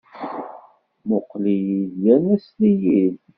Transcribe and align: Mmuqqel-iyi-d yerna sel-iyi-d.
Mmuqqel-iyi-d 1.03 1.93
yerna 2.05 2.35
sel-iyi-d. 2.43 3.15